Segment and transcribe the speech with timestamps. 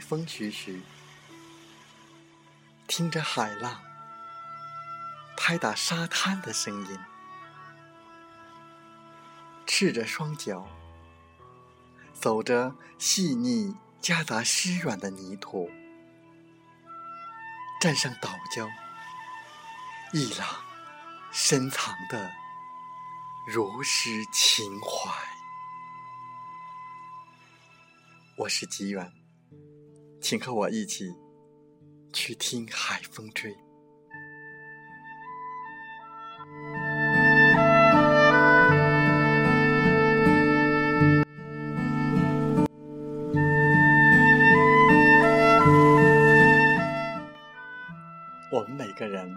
[0.00, 0.82] 风徐徐，
[2.88, 3.80] 听着海浪
[5.36, 6.98] 拍打沙滩的声音，
[9.66, 10.66] 赤着双脚，
[12.12, 15.70] 走着细腻夹杂湿软的泥土，
[17.80, 18.68] 站上岛礁，
[20.12, 20.48] 一朗
[21.30, 22.32] 深藏的
[23.46, 25.12] 如诗情怀。
[28.36, 29.19] 我是吉远。
[30.20, 31.14] 请和我一起
[32.12, 33.56] 去听海风吹。
[48.52, 49.34] 我们每个人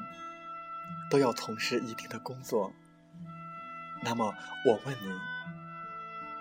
[1.09, 2.73] 都要从事一定的工作，
[4.03, 5.17] 那么我问你，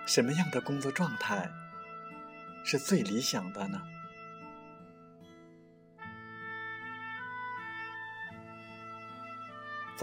[0.05, 1.49] 什么样的工作状态
[2.65, 3.81] 是最理想的呢？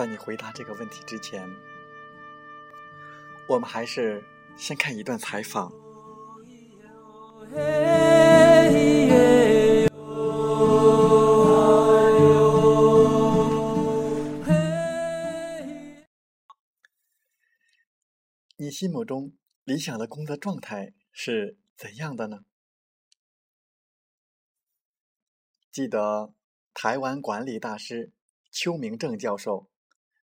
[0.01, 1.47] 在你回答这个问题之前，
[3.47, 4.25] 我们还是
[4.56, 5.70] 先看一段采访。
[18.56, 19.34] 你心目中
[19.65, 22.39] 理想的工作状态是怎样的呢？
[25.71, 26.33] 记得
[26.73, 28.15] 台湾管理大师
[28.50, 29.69] 邱明正教授。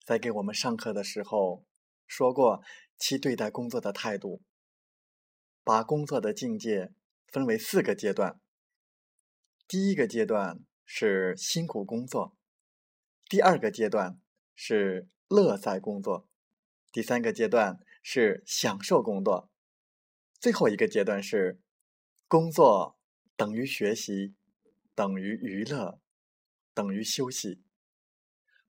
[0.08, 1.66] 在给我们上课的时候
[2.08, 2.64] 说过，
[2.98, 4.42] 其对待工作的态度，
[5.66, 6.94] 把工作的境界
[7.28, 8.40] 分为四个阶段。
[9.68, 12.38] 第一个阶段是辛苦工作，
[13.28, 14.18] 第二个阶段
[14.56, 16.30] 是乐在工作，
[16.94, 19.52] 第三个阶段是享受工作，
[20.40, 21.60] 最后一个阶段是
[22.30, 22.98] 工作
[23.36, 24.36] 等于学习，
[24.96, 26.00] 等于娱乐，
[26.74, 27.62] 等于休息。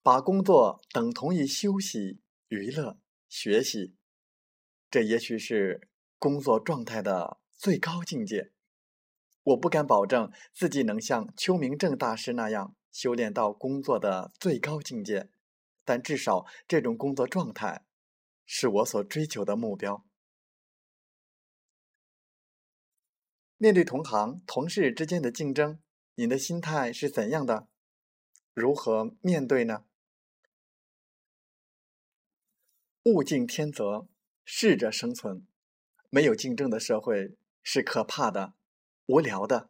[0.06, 3.96] 把工作等同于休息、娱乐、学习，
[4.92, 5.90] 这也许是
[6.20, 8.52] 工作状态的最高境界。
[9.42, 15.32] 我不敢保证自己能像邱明正大师那样修炼到工作的最高境界，
[15.84, 17.84] 但至少这种工作状态
[18.46, 20.06] 是我所追求的目标。
[23.58, 25.80] 面对同行、同事之间的竞争，
[26.14, 27.68] 你的心态是怎样的？
[28.54, 29.86] 如何面对呢？
[33.06, 34.08] 物竞天择，
[34.44, 35.46] 适者生存。
[36.10, 38.56] 没有竞争的社会是可怕的、
[39.06, 39.70] 无聊的。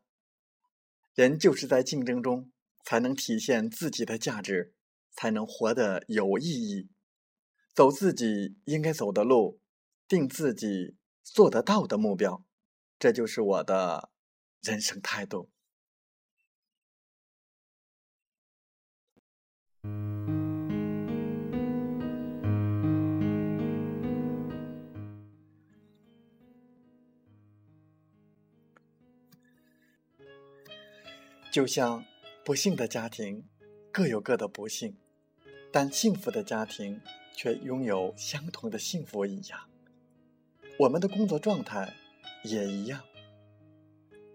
[1.13, 2.50] 人就是在竞争中
[2.85, 4.73] 才能体现自己的价值，
[5.12, 6.90] 才能活得有意义，
[7.73, 9.59] 走自己应该走的路，
[10.07, 12.46] 定自己做得到的目标。
[12.97, 14.12] 这就是我的
[14.62, 15.50] 人生态度。
[31.55, 32.03] 就像
[32.43, 33.47] 不幸的家庭
[33.89, 34.97] 各有各的不幸，
[35.71, 36.99] 但幸福的家庭
[37.33, 39.69] 却拥有相同的幸福一样。
[40.77, 41.95] 我们的工作状态
[42.43, 43.01] 也一样。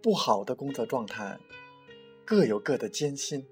[0.02, 1.38] 不好的工作状态
[2.24, 3.46] 各有各的艰辛，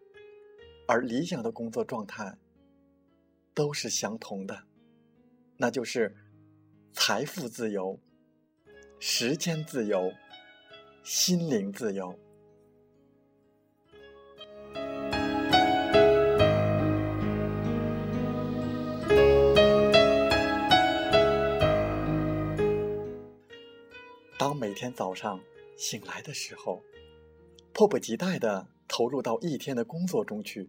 [0.86, 2.38] 而理想的工作状态
[3.52, 4.62] 都是相同的，
[5.58, 6.16] 那就是
[6.94, 8.00] 财富自由、
[8.98, 10.10] 时间自由、
[11.04, 12.18] 心灵自由。
[24.68, 25.40] 每天早上
[25.78, 26.82] 醒来的时候，
[27.72, 30.68] 迫不及待的投入到一天的工作中去。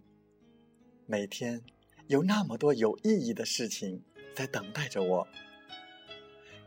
[1.05, 1.61] 每天
[2.07, 4.01] 有那么多有意义的事情
[4.33, 5.27] 在等待着我，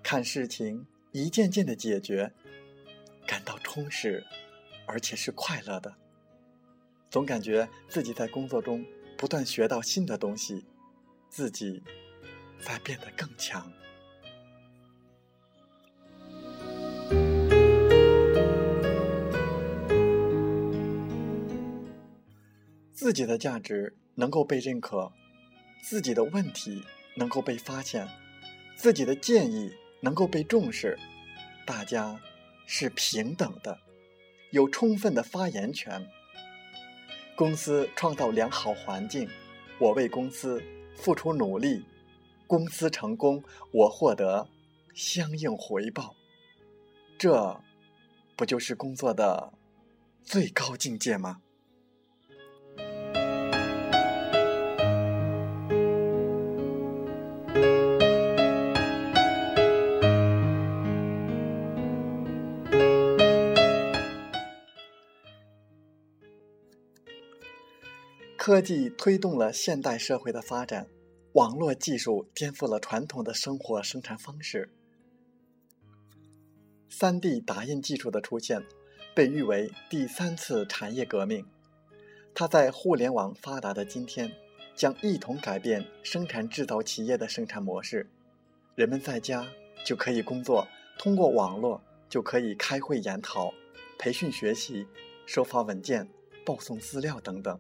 [0.02, 2.30] 看事情一件件的解决，
[3.26, 4.22] 感到充实，
[4.86, 5.96] 而且是快乐的。
[7.08, 8.84] 总感觉自己在工作中
[9.16, 10.66] 不断学到新的东西，
[11.30, 11.82] 自己
[12.60, 13.72] 在变得更强。
[23.12, 25.12] 自己的价值能够被认可，
[25.82, 26.82] 自己的问题
[27.14, 28.08] 能够被发现，
[28.74, 29.70] 自己的建议
[30.00, 30.98] 能够被重视，
[31.66, 32.18] 大家
[32.64, 33.78] 是平等的，
[34.50, 36.08] 有充分的发言权。
[37.36, 39.28] 公司创造良好环境，
[39.78, 40.62] 我为公司
[40.96, 41.84] 付出努力，
[42.46, 43.44] 公司成功，
[43.74, 44.48] 我获得
[44.94, 46.16] 相应回报。
[47.18, 47.60] 这，
[48.36, 49.52] 不就是工作的
[50.22, 51.42] 最高境界吗？
[68.44, 70.88] 科技推动了现代社会的发展，
[71.34, 74.68] 网络技术颠覆了传统的生活生产方式。
[76.90, 78.60] 三 D 打印技术的出现，
[79.14, 81.46] 被誉为第三次产业革命。
[82.34, 84.32] 它在互联网发达的今天，
[84.74, 88.10] 将一同改变生产制造企业的生产模式。
[88.74, 89.46] 人们在家
[89.86, 90.66] 就可以工作，
[90.98, 93.54] 通过网络就可以开会研讨、
[94.00, 94.84] 培训学习、
[95.26, 96.08] 收发文件、
[96.44, 97.56] 报送资料等等。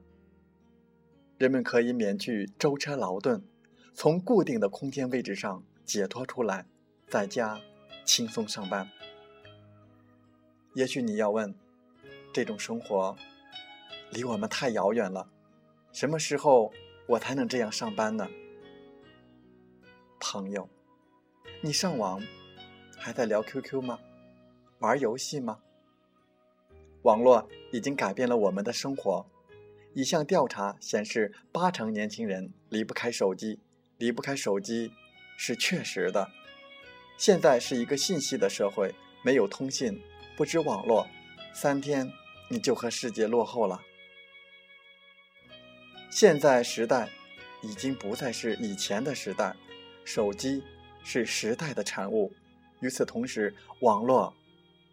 [1.42, 3.42] 人们可以免去舟车劳顿，
[3.94, 6.64] 从固定的空间位置上解脱出来，
[7.08, 7.60] 在家
[8.04, 8.88] 轻松上班。
[10.74, 11.52] 也许你要问，
[12.32, 13.16] 这种生活
[14.12, 15.28] 离我们太遥远了，
[15.90, 16.72] 什么时候
[17.08, 18.28] 我才能这样上班呢？
[20.20, 20.68] 朋友，
[21.60, 22.22] 你上网
[22.96, 23.98] 还在聊 QQ 吗？
[24.78, 25.58] 玩游戏吗？
[27.02, 29.26] 网络已经改变了我们的生活。
[29.94, 33.58] 一项调查显示，八成年轻人离不开手机，
[33.98, 34.90] 离不开手机
[35.36, 36.30] 是确实的。
[37.18, 40.02] 现在是一个信息的社会，没有通信，
[40.34, 41.06] 不知网络，
[41.52, 42.10] 三天
[42.48, 43.82] 你就和世界落后了。
[46.10, 47.10] 现在时代
[47.62, 49.54] 已经不再是以前的时代，
[50.04, 50.62] 手机
[51.04, 52.32] 是时代的产物。
[52.80, 54.34] 与此同时，网络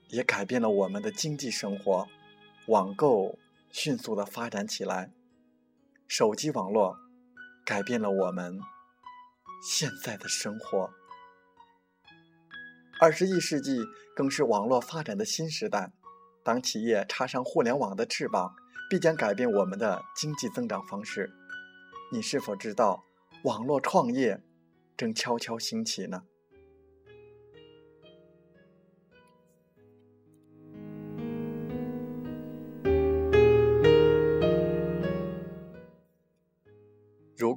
[0.09, 2.05] 也改变了我们的经济生活，
[2.67, 3.39] 网购。
[3.71, 5.11] 迅速的发展起来，
[6.07, 6.97] 手机网络
[7.65, 8.59] 改变了我们
[9.63, 10.89] 现在的生活。
[12.99, 13.79] 二十一世纪
[14.15, 15.93] 更是网络发展的新时代。
[16.43, 18.55] 当企业插上互联网的翅膀，
[18.89, 21.29] 必将改变我们的经济增长方式。
[22.11, 23.03] 你是否知道，
[23.43, 24.41] 网络创业
[24.97, 26.23] 正悄悄兴起呢？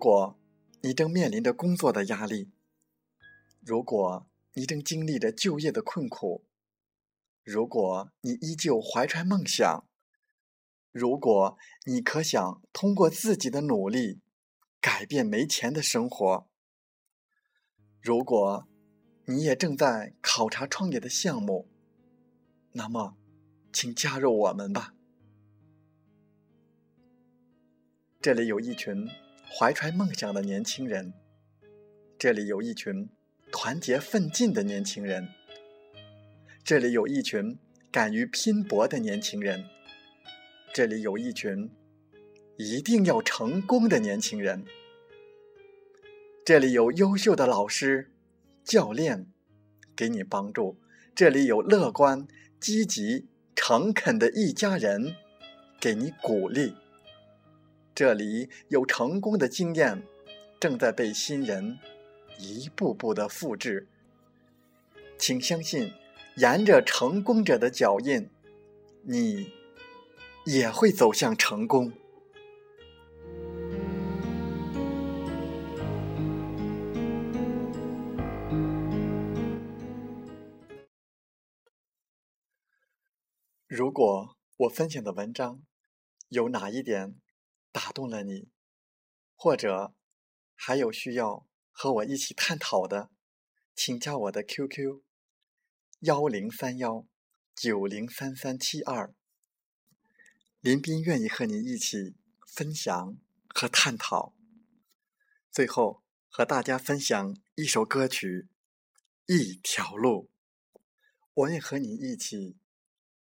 [0.04, 0.36] 果
[0.80, 2.50] 你正面临着工作的压力，
[3.60, 6.44] 如果你正经历着就业的困苦，
[7.44, 9.86] 如果你依旧怀揣梦想，
[10.90, 11.56] 如果
[11.86, 14.22] 你可想通过自己的努力
[14.80, 16.48] 改变没钱的生活，
[18.00, 18.66] 如果
[19.26, 21.68] 你也正在考察创业的项目，
[22.72, 23.16] 那么，
[23.72, 24.94] 请加入我们吧。
[28.20, 29.21] 这里有一群。
[29.54, 31.12] 怀揣梦想的年轻人，
[32.18, 33.10] 这里有一群
[33.52, 35.28] 团结奋进的年轻人，
[36.64, 37.58] 这里有一群
[37.90, 39.66] 敢于拼搏的年轻人，
[40.72, 41.70] 这里有一群
[42.56, 44.64] 一定要成功的年轻人，
[46.46, 48.10] 这里有优秀的老师、
[48.64, 49.26] 教练
[49.94, 50.80] 给你帮助，
[51.14, 52.26] 这里有乐观、
[52.58, 55.14] 积极、诚恳的一家人
[55.78, 56.74] 给你鼓励。
[57.94, 60.02] 这里有成功的经验，
[60.58, 61.78] 正在被新人
[62.38, 63.86] 一步步的复制。
[65.18, 65.92] 请相信，
[66.36, 68.30] 沿着成功者的脚印，
[69.02, 69.52] 你
[70.46, 71.92] 也会走向成功。
[83.68, 85.62] 如果我分享的文章
[86.28, 87.14] 有哪一点，
[87.72, 88.50] 打动了你，
[89.34, 89.94] 或者
[90.54, 93.10] 还有需要和我一起探讨的，
[93.74, 95.02] 请加我的 QQ：
[96.00, 97.06] 幺零三幺
[97.54, 99.14] 九零三三七二。
[100.60, 102.14] 林斌愿意和你一起
[102.46, 103.16] 分享
[103.48, 104.34] 和探讨。
[105.50, 108.48] 最后和大家分享一首歌曲
[109.34, 110.30] 《一条路》，
[111.34, 112.58] 我愿和你一起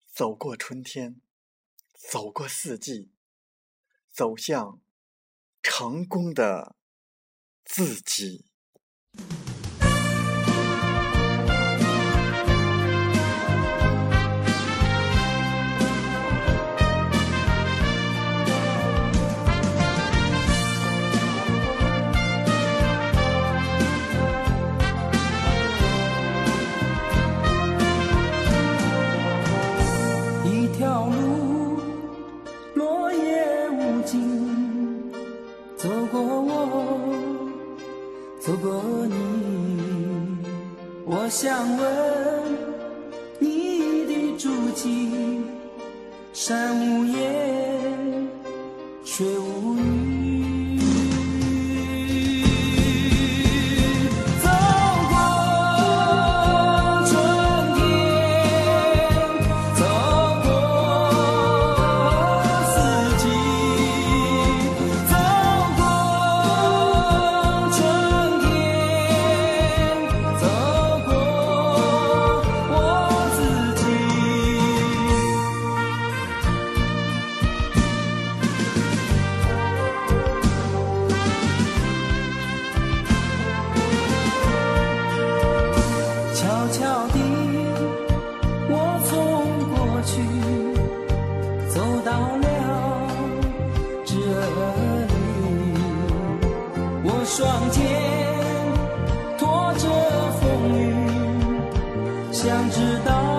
[0.06, 1.22] 走过春天，
[2.12, 3.12] 走过四季。
[4.20, 4.82] 走向
[5.64, 6.76] 成功的
[7.64, 8.44] 自己。
[30.44, 31.29] 一条路
[41.30, 42.58] 我想问
[43.38, 45.44] 你的足迹
[46.34, 47.04] 山无
[102.42, 103.39] 想知道。